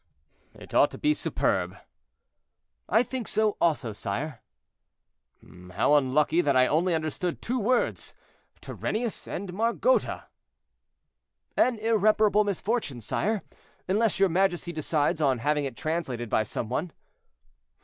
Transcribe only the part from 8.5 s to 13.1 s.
'Turennius' and 'Margota.'" "An irreparable misfortune,